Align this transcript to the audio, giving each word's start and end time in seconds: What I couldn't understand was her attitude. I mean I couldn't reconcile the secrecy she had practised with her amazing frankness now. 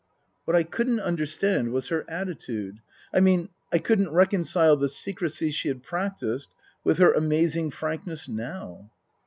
What 0.45 0.55
I 0.57 0.63
couldn't 0.63 0.99
understand 0.99 1.71
was 1.71 1.89
her 1.89 2.05
attitude. 2.09 2.79
I 3.13 3.19
mean 3.19 3.49
I 3.71 3.77
couldn't 3.77 4.09
reconcile 4.11 4.75
the 4.75 4.89
secrecy 4.89 5.51
she 5.51 5.67
had 5.67 5.83
practised 5.83 6.49
with 6.83 6.97
her 6.97 7.13
amazing 7.13 7.69
frankness 7.69 8.27
now. 8.27 8.89